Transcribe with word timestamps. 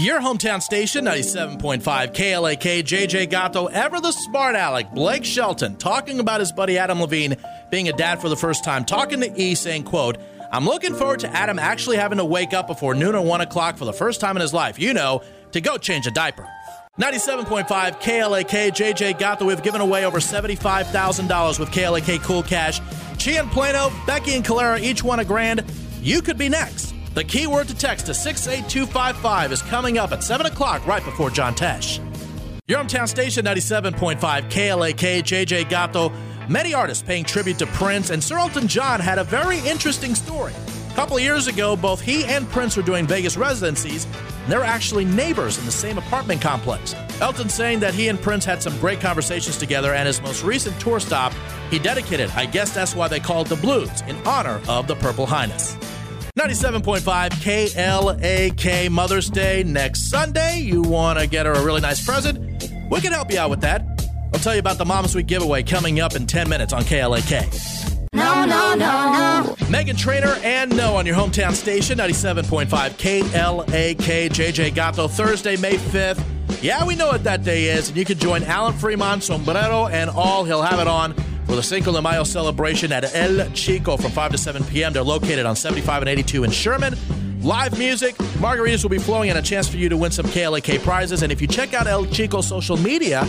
Your 0.00 0.18
hometown 0.18 0.62
station, 0.62 1.04
97.5 1.04 1.82
KLAK, 1.82 2.82
JJ 2.84 3.28
Gatto, 3.28 3.66
ever 3.66 4.00
the 4.00 4.12
smart 4.12 4.56
aleck, 4.56 4.94
Blake 4.94 5.26
Shelton, 5.26 5.76
talking 5.76 6.20
about 6.20 6.40
his 6.40 6.52
buddy 6.52 6.78
Adam 6.78 7.02
Levine 7.02 7.36
being 7.70 7.86
a 7.86 7.92
dad 7.92 8.18
for 8.18 8.30
the 8.30 8.36
first 8.36 8.64
time, 8.64 8.86
talking 8.86 9.20
to 9.20 9.30
E, 9.38 9.54
saying, 9.54 9.82
quote, 9.82 10.16
I'm 10.50 10.64
looking 10.64 10.94
forward 10.94 11.20
to 11.20 11.28
Adam 11.28 11.58
actually 11.58 11.98
having 11.98 12.16
to 12.16 12.24
wake 12.24 12.54
up 12.54 12.66
before 12.66 12.94
noon 12.94 13.14
or 13.14 13.22
1 13.22 13.42
o'clock 13.42 13.76
for 13.76 13.84
the 13.84 13.92
first 13.92 14.22
time 14.22 14.38
in 14.38 14.40
his 14.40 14.54
life, 14.54 14.78
you 14.78 14.94
know, 14.94 15.22
to 15.52 15.60
go 15.60 15.76
change 15.76 16.06
a 16.06 16.10
diaper. 16.10 16.48
97.5 16.98 17.66
KLAK, 18.00 18.70
JJ 18.70 19.18
Gatto, 19.18 19.44
we've 19.44 19.62
given 19.62 19.82
away 19.82 20.06
over 20.06 20.18
$75,000 20.18 21.58
with 21.60 21.70
KLAK 21.70 22.22
Cool 22.22 22.42
Cash. 22.42 22.80
Chi 23.22 23.32
and 23.32 23.50
Plano, 23.50 23.92
Becky 24.06 24.32
and 24.32 24.46
Calera 24.46 24.80
each 24.80 25.04
won 25.04 25.20
a 25.20 25.26
grand. 25.26 25.62
You 26.00 26.22
could 26.22 26.38
be 26.38 26.48
next. 26.48 26.89
The 27.12 27.24
keyword 27.24 27.66
to 27.66 27.74
text 27.74 28.06
to 28.06 28.14
68255 28.14 29.50
is 29.50 29.62
coming 29.62 29.98
up 29.98 30.12
at 30.12 30.22
7 30.22 30.46
o'clock 30.46 30.86
right 30.86 31.04
before 31.04 31.28
John 31.28 31.56
Tesh. 31.56 31.98
Your 32.68 32.78
hometown 32.78 33.08
station, 33.08 33.44
97.5 33.44 34.20
KLAK, 34.48 35.22
JJ 35.24 35.68
Gatto. 35.68 36.12
Many 36.48 36.72
artists 36.72 37.02
paying 37.02 37.24
tribute 37.24 37.58
to 37.58 37.66
Prince, 37.66 38.10
and 38.10 38.22
Sir 38.22 38.38
Elton 38.38 38.68
John 38.68 39.00
had 39.00 39.18
a 39.18 39.24
very 39.24 39.58
interesting 39.58 40.14
story. 40.14 40.52
A 40.88 40.94
couple 40.94 41.16
of 41.16 41.22
years 41.22 41.48
ago, 41.48 41.74
both 41.74 42.00
he 42.00 42.24
and 42.26 42.48
Prince 42.48 42.76
were 42.76 42.82
doing 42.84 43.08
Vegas 43.08 43.36
residencies, 43.36 44.04
and 44.04 44.52
they're 44.52 44.62
actually 44.62 45.04
neighbors 45.04 45.58
in 45.58 45.66
the 45.66 45.72
same 45.72 45.98
apartment 45.98 46.40
complex. 46.40 46.94
Elton 47.20 47.48
saying 47.48 47.80
that 47.80 47.92
he 47.92 48.06
and 48.06 48.20
Prince 48.20 48.44
had 48.44 48.62
some 48.62 48.78
great 48.78 49.00
conversations 49.00 49.56
together, 49.56 49.94
and 49.94 50.06
his 50.06 50.22
most 50.22 50.44
recent 50.44 50.80
tour 50.80 51.00
stop, 51.00 51.32
he 51.70 51.80
dedicated, 51.80 52.30
I 52.36 52.46
guess 52.46 52.72
that's 52.72 52.94
why 52.94 53.08
they 53.08 53.18
call 53.18 53.42
it 53.42 53.48
the 53.48 53.56
Blues, 53.56 54.00
in 54.02 54.16
honor 54.24 54.60
of 54.68 54.86
the 54.86 54.94
Purple 54.94 55.26
Highness. 55.26 55.76
97.5 56.38 57.30
KLAK 57.42 58.90
Mother's 58.90 59.28
Day 59.28 59.64
next 59.64 60.10
Sunday. 60.10 60.60
You 60.60 60.80
want 60.82 61.18
to 61.18 61.26
get 61.26 61.44
her 61.44 61.52
a 61.52 61.64
really 61.64 61.80
nice 61.80 62.04
present? 62.04 62.38
We 62.90 63.00
can 63.00 63.12
help 63.12 63.32
you 63.32 63.38
out 63.38 63.50
with 63.50 63.60
that. 63.62 63.82
I'll 64.32 64.40
tell 64.40 64.54
you 64.54 64.60
about 64.60 64.78
the 64.78 64.84
Mom's 64.84 65.14
Week 65.14 65.26
giveaway 65.26 65.62
coming 65.64 65.98
up 65.98 66.14
in 66.14 66.26
10 66.26 66.48
minutes 66.48 66.72
on 66.72 66.82
KLAK. 66.82 68.08
No, 68.12 68.44
no, 68.44 68.74
no, 68.74 68.76
no. 68.76 69.54
Meghan 69.66 69.98
Trainor 69.98 70.36
and 70.44 70.76
No 70.76 70.96
on 70.96 71.04
your 71.04 71.16
hometown 71.16 71.52
station, 71.52 71.98
97.5 71.98 72.68
KLAK 72.68 74.30
JJ 74.30 74.74
Gatto, 74.74 75.08
Thursday, 75.08 75.56
May 75.56 75.74
5th. 75.74 76.22
Yeah, 76.62 76.84
we 76.84 76.94
know 76.94 77.08
what 77.08 77.24
that 77.24 77.42
day 77.42 77.64
is, 77.70 77.88
and 77.88 77.96
you 77.96 78.04
can 78.04 78.18
join 78.18 78.44
Alan 78.44 78.74
Fremont, 78.74 79.24
Sombrero, 79.24 79.88
and 79.88 80.10
all. 80.10 80.44
He'll 80.44 80.62
have 80.62 80.78
it 80.78 80.86
on 80.86 81.14
for 81.50 81.56
the 81.56 81.62
Cinco 81.64 81.90
de 81.90 82.00
Mayo 82.00 82.22
celebration 82.22 82.92
at 82.92 83.12
El 83.12 83.50
Chico 83.50 83.96
from 83.96 84.12
5 84.12 84.30
to 84.30 84.38
7 84.38 84.62
p.m. 84.66 84.92
They're 84.92 85.02
located 85.02 85.46
on 85.46 85.56
75 85.56 86.02
and 86.02 86.08
82 86.08 86.44
in 86.44 86.50
Sherman. 86.52 86.94
Live 87.42 87.76
music, 87.76 88.14
margaritas 88.38 88.84
will 88.84 88.90
be 88.90 89.00
flowing, 89.00 89.30
and 89.30 89.38
a 89.38 89.42
chance 89.42 89.66
for 89.66 89.76
you 89.76 89.88
to 89.88 89.96
win 89.96 90.12
some 90.12 90.26
KLAK 90.26 90.80
prizes. 90.84 91.24
And 91.24 91.32
if 91.32 91.40
you 91.42 91.48
check 91.48 91.74
out 91.74 91.88
El 91.88 92.06
Chico 92.06 92.40
social 92.40 92.76
media, 92.76 93.26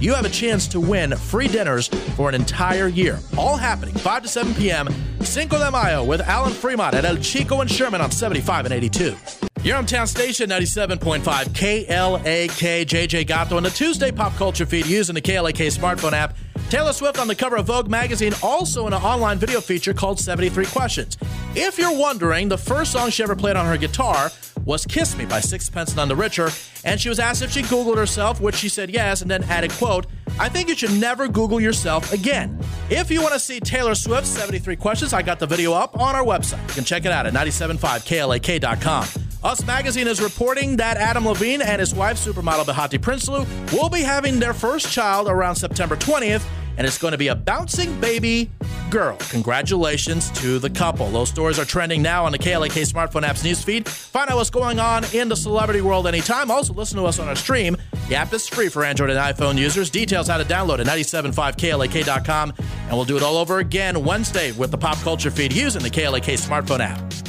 you 0.00 0.12
have 0.12 0.26
a 0.26 0.28
chance 0.28 0.68
to 0.68 0.80
win 0.80 1.16
free 1.16 1.48
dinners 1.48 1.88
for 2.14 2.28
an 2.28 2.34
entire 2.34 2.88
year. 2.88 3.18
All 3.38 3.56
happening 3.56 3.94
5 3.94 4.24
to 4.24 4.28
7 4.28 4.52
p.m. 4.54 4.88
Cinco 5.22 5.56
de 5.56 5.70
Mayo 5.70 6.04
with 6.04 6.20
Alan 6.20 6.52
Fremont 6.52 6.94
at 6.94 7.06
El 7.06 7.16
Chico 7.16 7.62
and 7.62 7.70
Sherman 7.70 8.02
on 8.02 8.10
75 8.10 8.66
and 8.66 8.74
82. 8.74 9.16
Your 9.62 9.78
hometown 9.78 10.06
station, 10.06 10.50
97.5 10.50 11.22
KLAK 11.22 12.84
JJ 12.84 13.26
Gatto, 13.26 13.56
and 13.56 13.64
the 13.64 13.70
Tuesday 13.70 14.10
pop 14.10 14.34
culture 14.34 14.66
feed 14.66 14.84
using 14.86 15.14
the 15.14 15.22
KLAK 15.22 15.74
smartphone 15.74 16.12
app. 16.12 16.36
Taylor 16.72 16.94
Swift 16.94 17.18
on 17.18 17.28
the 17.28 17.34
cover 17.34 17.56
of 17.56 17.66
Vogue 17.66 17.90
magazine, 17.90 18.32
also 18.42 18.86
in 18.86 18.94
an 18.94 19.02
online 19.02 19.36
video 19.36 19.60
feature 19.60 19.92
called 19.92 20.18
73 20.18 20.64
Questions. 20.64 21.18
If 21.54 21.76
you're 21.76 21.94
wondering, 21.94 22.48
the 22.48 22.56
first 22.56 22.92
song 22.92 23.10
she 23.10 23.22
ever 23.22 23.36
played 23.36 23.56
on 23.56 23.66
her 23.66 23.76
guitar 23.76 24.30
was 24.64 24.86
Kiss 24.86 25.14
Me 25.18 25.26
by 25.26 25.40
Sixpence 25.40 25.94
None 25.94 26.08
the 26.08 26.16
Richer, 26.16 26.48
and 26.82 26.98
she 26.98 27.10
was 27.10 27.18
asked 27.18 27.42
if 27.42 27.50
she 27.50 27.60
Googled 27.60 27.98
herself, 27.98 28.40
which 28.40 28.54
she 28.54 28.70
said 28.70 28.88
yes, 28.88 29.20
and 29.20 29.30
then 29.30 29.44
added, 29.44 29.70
quote, 29.72 30.06
I 30.40 30.48
think 30.48 30.70
you 30.70 30.74
should 30.74 30.98
never 30.98 31.28
Google 31.28 31.60
yourself 31.60 32.10
again. 32.10 32.58
If 32.88 33.10
you 33.10 33.20
want 33.20 33.34
to 33.34 33.38
see 33.38 33.60
Taylor 33.60 33.94
Swift's 33.94 34.30
73 34.30 34.76
Questions, 34.76 35.12
I 35.12 35.20
got 35.20 35.40
the 35.40 35.46
video 35.46 35.74
up 35.74 36.00
on 36.00 36.16
our 36.16 36.24
website. 36.24 36.66
You 36.68 36.74
can 36.76 36.84
check 36.84 37.04
it 37.04 37.12
out 37.12 37.26
at 37.26 37.34
975klak.com. 37.34 39.08
Us 39.44 39.66
Magazine 39.66 40.06
is 40.06 40.22
reporting 40.22 40.76
that 40.76 40.96
Adam 40.96 41.26
Levine 41.26 41.60
and 41.60 41.80
his 41.80 41.94
wife, 41.94 42.16
supermodel 42.16 42.64
Behati 42.64 42.98
Prinsloo, 42.98 43.44
will 43.72 43.90
be 43.90 44.00
having 44.00 44.38
their 44.38 44.54
first 44.54 44.90
child 44.90 45.28
around 45.28 45.56
September 45.56 45.96
20th, 45.96 46.44
and 46.76 46.86
it's 46.86 46.98
going 46.98 47.12
to 47.12 47.18
be 47.18 47.28
a 47.28 47.34
bouncing 47.34 48.00
baby 48.00 48.50
girl. 48.90 49.16
Congratulations 49.30 50.30
to 50.32 50.58
the 50.58 50.70
couple. 50.70 51.08
Those 51.10 51.28
stories 51.28 51.58
are 51.58 51.64
trending 51.64 52.02
now 52.02 52.24
on 52.24 52.32
the 52.32 52.38
KLAK 52.38 52.90
smartphone 52.90 53.22
app's 53.22 53.42
newsfeed. 53.42 53.88
Find 53.88 54.30
out 54.30 54.36
what's 54.36 54.50
going 54.50 54.78
on 54.78 55.04
in 55.12 55.28
the 55.28 55.36
celebrity 55.36 55.80
world 55.80 56.06
anytime. 56.06 56.50
Also, 56.50 56.74
listen 56.74 56.98
to 56.98 57.04
us 57.04 57.18
on 57.18 57.28
our 57.28 57.36
stream. 57.36 57.76
The 58.08 58.16
app 58.16 58.32
is 58.32 58.48
free 58.48 58.68
for 58.68 58.84
Android 58.84 59.10
and 59.10 59.18
iPhone 59.18 59.58
users. 59.58 59.90
Details 59.90 60.28
how 60.28 60.38
to 60.38 60.44
download 60.44 60.80
at 60.80 60.86
975klak.com, 60.86 62.52
and 62.58 62.92
we'll 62.92 63.04
do 63.04 63.16
it 63.16 63.22
all 63.22 63.36
over 63.36 63.58
again 63.58 64.04
Wednesday 64.04 64.52
with 64.52 64.70
the 64.70 64.78
pop 64.78 64.98
culture 64.98 65.30
feed 65.30 65.52
using 65.52 65.82
the 65.82 65.90
KLAK 65.90 66.34
smartphone 66.34 66.80
app. 66.80 67.21